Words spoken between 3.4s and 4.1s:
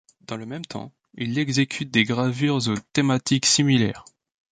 similaires.